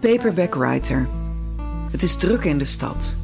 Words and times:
Paperback 0.00 0.54
Writer. 0.54 1.08
Het 1.90 2.02
is 2.02 2.16
druk 2.16 2.44
in 2.44 2.58
de 2.58 2.64
stad. 2.64 3.14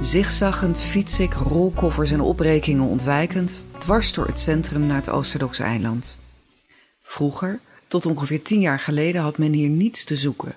Zigzaggend 0.00 0.80
fiets 0.80 1.20
ik, 1.20 1.32
rolkoffers 1.32 2.10
en 2.10 2.20
oprekingen 2.20 2.84
ontwijkend, 2.84 3.64
dwars 3.78 4.12
door 4.12 4.26
het 4.26 4.40
centrum 4.40 4.86
naar 4.86 4.96
het 4.96 5.08
Oosterdoks 5.08 5.58
eiland. 5.58 6.18
Vroeger, 7.02 7.60
tot 7.86 8.06
ongeveer 8.06 8.42
tien 8.42 8.60
jaar 8.60 8.78
geleden, 8.78 9.22
had 9.22 9.38
men 9.38 9.52
hier 9.52 9.68
niets 9.68 10.04
te 10.04 10.16
zoeken. 10.16 10.54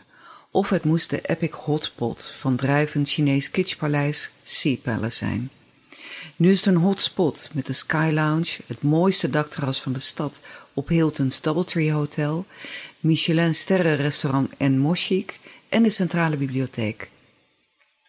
Of 0.51 0.69
het 0.69 0.83
moest 0.83 1.09
de 1.09 1.21
epic 1.21 1.51
hotpot 1.51 2.23
van 2.39 2.55
drijvend 2.55 3.09
Chinees 3.09 3.51
kitschpaleis 3.51 4.31
Sea 4.43 4.75
Palace 4.83 5.17
zijn. 5.17 5.49
Nu 6.35 6.51
is 6.51 6.57
het 6.57 6.75
een 6.75 6.81
hotspot 6.81 7.49
met 7.53 7.65
de 7.65 7.73
Sky 7.73 8.09
Lounge, 8.13 8.57
het 8.65 8.81
mooiste 8.81 9.29
dakterras 9.29 9.81
van 9.81 9.93
de 9.93 9.99
stad 9.99 10.41
op 10.73 10.87
Hilton's 10.87 11.41
Doubletree 11.41 11.91
Hotel, 11.91 12.45
Michelin 12.99 13.55
sterrenrestaurant 13.55 14.57
en 14.57 14.77
Moschik 14.77 15.39
en 15.69 15.83
de 15.83 15.89
centrale 15.89 16.37
bibliotheek. 16.37 17.09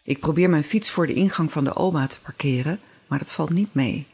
Ik 0.03 0.19
probeer 0.19 0.49
mijn 0.49 0.63
fiets 0.63 0.89
voor 0.89 1.07
de 1.07 1.13
ingang 1.13 1.51
van 1.51 1.63
de 1.63 1.75
OMA 1.75 2.07
te 2.07 2.19
parkeren, 2.19 2.79
maar 3.07 3.19
dat 3.19 3.31
valt 3.31 3.49
niet 3.49 3.73
mee. 3.73 4.07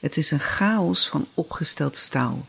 Het 0.00 0.16
is 0.16 0.30
een 0.30 0.40
chaos 0.40 1.08
van 1.08 1.26
opgesteld 1.34 1.96
staal. 1.96 2.46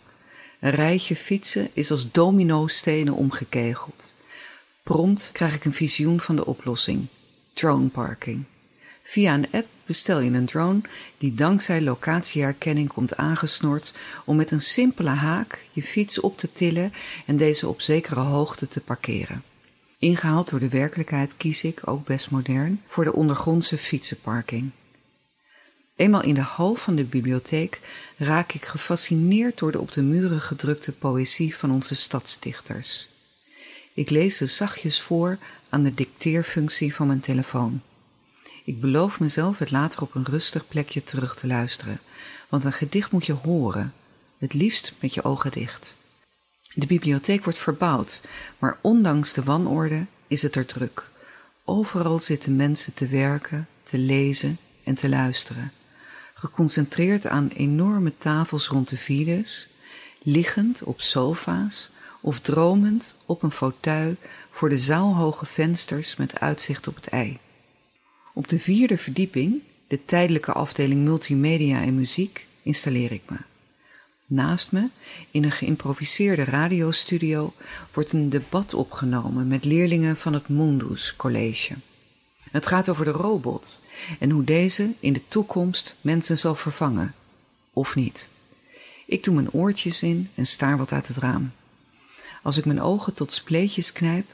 Een 0.59 0.71
rijtje 0.71 1.15
fietsen 1.15 1.69
is 1.73 1.91
als 1.91 2.11
dominostenen 2.11 3.13
omgekegeld. 3.13 4.13
Prompt 4.83 5.29
krijg 5.33 5.55
ik 5.55 5.65
een 5.65 5.73
visioen 5.73 6.21
van 6.21 6.35
de 6.35 6.45
oplossing: 6.45 7.05
drone 7.53 7.87
parking. 7.87 8.43
Via 9.09 9.33
een 9.33 9.51
app 9.51 9.67
bestel 9.85 10.19
je 10.19 10.31
een 10.31 10.45
drone 10.45 10.81
die 11.17 11.33
dankzij 11.33 11.81
locatieherkenning 11.81 12.87
komt 12.87 13.17
aangesnord 13.17 13.93
om 14.25 14.35
met 14.35 14.51
een 14.51 14.61
simpele 14.61 15.09
haak 15.09 15.65
je 15.71 15.83
fiets 15.83 16.19
op 16.19 16.37
te 16.37 16.51
tillen 16.51 16.93
en 17.25 17.37
deze 17.37 17.67
op 17.67 17.81
zekere 17.81 18.19
hoogte 18.19 18.67
te 18.67 18.79
parkeren. 18.79 19.43
Ingehaald 19.99 20.49
door 20.49 20.59
de 20.59 20.69
werkelijkheid 20.69 21.37
kies 21.37 21.63
ik, 21.63 21.87
ook 21.87 22.05
best 22.05 22.31
modern, 22.31 22.81
voor 22.87 23.03
de 23.03 23.13
ondergrondse 23.13 23.77
fietsenparking. 23.77 24.71
Eenmaal 25.95 26.23
in 26.23 26.33
de 26.33 26.41
hal 26.41 26.75
van 26.75 26.95
de 26.95 27.03
bibliotheek 27.03 27.79
raak 28.17 28.53
ik 28.53 28.65
gefascineerd 28.65 29.57
door 29.57 29.71
de 29.71 29.79
op 29.79 29.91
de 29.91 30.01
muren 30.01 30.41
gedrukte 30.41 30.91
poëzie 30.91 31.55
van 31.55 31.71
onze 31.71 31.95
stadsdichters. 31.95 33.07
Ik 33.93 34.09
lees 34.09 34.37
ze 34.37 34.45
zachtjes 34.45 35.01
voor 35.01 35.37
aan 35.69 35.83
de 35.83 35.93
dicteerfunctie 35.93 36.95
van 36.95 37.07
mijn 37.07 37.19
telefoon. 37.19 37.81
Ik 38.69 38.81
beloof 38.81 39.19
mezelf 39.19 39.57
het 39.59 39.71
later 39.71 40.01
op 40.01 40.15
een 40.15 40.25
rustig 40.25 40.67
plekje 40.67 41.03
terug 41.03 41.35
te 41.35 41.47
luisteren, 41.47 41.99
want 42.49 42.63
een 42.63 42.73
gedicht 42.73 43.11
moet 43.11 43.25
je 43.25 43.33
horen, 43.33 43.93
het 44.37 44.53
liefst 44.53 44.93
met 44.99 45.13
je 45.13 45.23
ogen 45.23 45.51
dicht. 45.51 45.95
De 46.73 46.85
bibliotheek 46.85 47.43
wordt 47.43 47.59
verbouwd, 47.59 48.21
maar 48.59 48.77
ondanks 48.81 49.33
de 49.33 49.43
wanorde 49.43 50.05
is 50.27 50.41
het 50.41 50.55
er 50.55 50.65
druk. 50.65 51.09
Overal 51.65 52.19
zitten 52.19 52.55
mensen 52.55 52.93
te 52.93 53.07
werken, 53.07 53.67
te 53.83 53.97
lezen 53.97 54.57
en 54.83 54.95
te 54.95 55.09
luisteren. 55.09 55.71
Geconcentreerd 56.33 57.27
aan 57.27 57.47
enorme 57.47 58.17
tafels 58.17 58.67
rond 58.67 58.89
de 58.89 58.97
files, 58.97 59.67
liggend 60.23 60.83
op 60.83 61.01
sofa's 61.01 61.89
of 62.21 62.39
dromend 62.39 63.15
op 63.25 63.43
een 63.43 63.51
fauteuil 63.51 64.15
voor 64.51 64.69
de 64.69 64.77
zaalhoge 64.77 65.45
vensters 65.45 66.15
met 66.15 66.39
uitzicht 66.39 66.87
op 66.87 66.95
het 66.95 67.07
ei. 67.07 67.39
Op 68.33 68.47
de 68.47 68.59
vierde 68.59 68.97
verdieping, 68.97 69.61
de 69.87 70.05
tijdelijke 70.05 70.51
afdeling 70.51 71.03
multimedia 71.03 71.81
en 71.81 71.95
muziek, 71.95 72.47
installeer 72.63 73.11
ik 73.11 73.21
me. 73.29 73.37
Naast 74.25 74.71
me, 74.71 74.87
in 75.31 75.43
een 75.43 75.51
geïmproviseerde 75.51 76.43
radiostudio, 76.43 77.53
wordt 77.93 78.11
een 78.11 78.29
debat 78.29 78.73
opgenomen 78.73 79.47
met 79.47 79.65
leerlingen 79.65 80.17
van 80.17 80.33
het 80.33 80.49
Mundus 80.49 81.15
College. 81.15 81.73
Het 82.51 82.65
gaat 82.65 82.89
over 82.89 83.05
de 83.05 83.11
robot 83.11 83.81
en 84.19 84.29
hoe 84.29 84.43
deze 84.43 84.89
in 84.99 85.13
de 85.13 85.27
toekomst 85.27 85.95
mensen 86.01 86.37
zal 86.37 86.55
vervangen. 86.55 87.13
Of 87.73 87.95
niet. 87.95 88.29
Ik 89.05 89.23
doe 89.23 89.33
mijn 89.33 89.51
oortjes 89.51 90.03
in 90.03 90.29
en 90.35 90.47
staar 90.47 90.77
wat 90.77 90.91
uit 90.91 91.07
het 91.07 91.17
raam. 91.17 91.51
Als 92.43 92.57
ik 92.57 92.65
mijn 92.65 92.81
ogen 92.81 93.13
tot 93.13 93.31
spleetjes 93.31 93.91
knijp, 93.91 94.25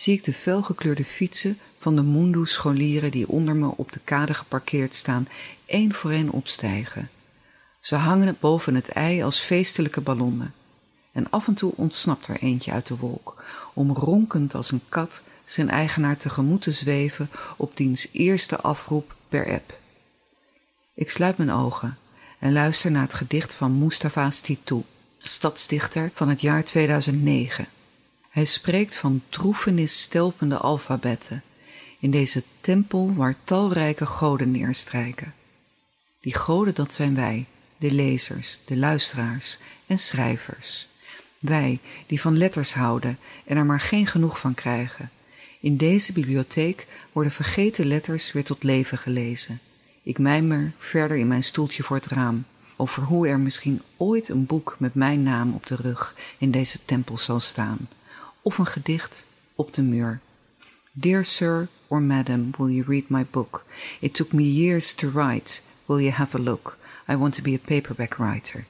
zie 0.00 0.14
ik 0.14 0.24
de 0.24 0.32
felgekleurde 0.32 1.04
fietsen 1.04 1.58
van 1.78 1.96
de 1.96 2.02
Mundus-scholieren 2.02 3.10
die 3.10 3.28
onder 3.28 3.56
me 3.56 3.76
op 3.76 3.92
de 3.92 4.00
kade 4.04 4.34
geparkeerd 4.34 4.94
staan, 4.94 5.28
één 5.64 5.94
voor 5.94 6.10
één 6.10 6.30
opstijgen. 6.30 7.10
Ze 7.80 7.94
hangen 7.94 8.36
boven 8.40 8.74
het 8.74 8.88
ei 8.88 9.22
als 9.22 9.40
feestelijke 9.40 10.00
ballonnen. 10.00 10.54
En 11.12 11.30
af 11.30 11.46
en 11.46 11.54
toe 11.54 11.72
ontsnapt 11.76 12.26
er 12.26 12.36
eentje 12.36 12.72
uit 12.72 12.86
de 12.86 12.96
wolk, 12.96 13.44
om 13.74 13.92
ronkend 13.92 14.54
als 14.54 14.70
een 14.70 14.82
kat 14.88 15.22
zijn 15.44 15.70
eigenaar 15.70 16.16
tegemoet 16.16 16.62
te 16.62 16.72
zweven 16.72 17.30
op 17.56 17.76
diens 17.76 18.08
eerste 18.12 18.56
afroep 18.56 19.14
per 19.28 19.52
app. 19.52 19.78
Ik 20.94 21.10
sluit 21.10 21.36
mijn 21.36 21.52
ogen 21.52 21.98
en 22.38 22.52
luister 22.52 22.90
naar 22.90 23.02
het 23.02 23.14
gedicht 23.14 23.54
van 23.54 23.78
Mustafa 23.78 24.30
Stitou, 24.30 24.82
stadsdichter 25.18 26.10
van 26.14 26.28
het 26.28 26.40
jaar 26.40 26.64
2009. 26.64 27.66
Hij 28.30 28.44
spreekt 28.44 28.96
van 28.96 29.22
droefenis 29.28 30.00
stelpende 30.00 30.56
alfabetten 30.56 31.42
in 31.98 32.10
deze 32.10 32.42
tempel 32.60 33.14
waar 33.14 33.36
talrijke 33.44 34.06
goden 34.06 34.50
neerstrijken. 34.50 35.34
Die 36.20 36.34
goden, 36.34 36.74
dat 36.74 36.92
zijn 36.92 37.14
wij, 37.14 37.46
de 37.76 37.92
lezers, 37.92 38.58
de 38.64 38.76
luisteraars 38.76 39.58
en 39.86 39.98
schrijvers. 39.98 40.88
Wij 41.38 41.78
die 42.06 42.20
van 42.20 42.36
letters 42.36 42.72
houden 42.72 43.18
en 43.44 43.56
er 43.56 43.66
maar 43.66 43.80
geen 43.80 44.06
genoeg 44.06 44.38
van 44.38 44.54
krijgen. 44.54 45.10
In 45.60 45.76
deze 45.76 46.12
bibliotheek 46.12 46.86
worden 47.12 47.32
vergeten 47.32 47.86
letters 47.86 48.32
weer 48.32 48.44
tot 48.44 48.62
leven 48.62 48.98
gelezen. 48.98 49.60
Ik 50.02 50.18
mijmer 50.18 50.72
verder 50.78 51.16
in 51.16 51.28
mijn 51.28 51.42
stoeltje 51.42 51.82
voor 51.82 51.96
het 51.96 52.06
raam 52.06 52.44
over 52.76 53.02
hoe 53.02 53.28
er 53.28 53.40
misschien 53.40 53.82
ooit 53.96 54.28
een 54.28 54.46
boek 54.46 54.76
met 54.78 54.94
mijn 54.94 55.22
naam 55.22 55.54
op 55.54 55.66
de 55.66 55.76
rug 55.76 56.14
in 56.38 56.50
deze 56.50 56.78
tempel 56.84 57.18
zal 57.18 57.40
staan, 57.40 57.88
of 58.42 58.58
een 58.58 58.66
gedicht 58.66 59.24
op 59.54 59.74
de 59.74 59.82
muur. 59.82 60.20
Dear 60.92 61.24
sir 61.24 61.68
or 61.86 62.02
madam, 62.02 62.50
will 62.58 62.74
you 62.74 62.84
read 62.86 63.08
my 63.08 63.26
book? 63.30 63.64
It 64.00 64.14
took 64.14 64.32
me 64.32 64.42
years 64.42 64.94
to 64.94 65.10
write. 65.10 65.60
Will 65.86 66.00
you 66.00 66.12
have 66.12 66.36
a 66.36 66.40
look? 66.40 66.78
I 67.08 67.16
want 67.16 67.34
to 67.34 67.42
be 67.42 67.54
a 67.54 67.66
paperback 67.66 68.14
writer. 68.14 68.64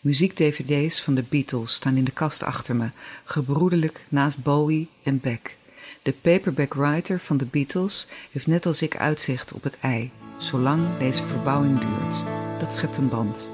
Muziek-dvd's 0.00 1.02
van 1.02 1.14
de 1.14 1.24
Beatles 1.28 1.74
staan 1.74 1.96
in 1.96 2.04
de 2.04 2.10
kast 2.10 2.42
achter 2.42 2.76
me, 2.76 2.90
gebroedelijk 3.24 4.04
naast 4.08 4.42
Bowie 4.42 4.88
en 5.02 5.20
Beck. 5.20 5.56
De 6.02 6.12
paperback 6.12 6.74
writer 6.74 7.18
van 7.18 7.36
de 7.36 7.44
Beatles 7.44 8.06
heeft 8.30 8.46
net 8.46 8.66
als 8.66 8.82
ik 8.82 8.96
uitzicht 8.96 9.52
op 9.52 9.62
het 9.62 9.78
ei, 9.80 10.10
zolang 10.38 10.98
deze 10.98 11.24
verbouwing 11.24 11.78
duurt. 11.78 12.24
Dat 12.60 12.72
schept 12.72 12.96
een 12.96 13.08
band. 13.08 13.50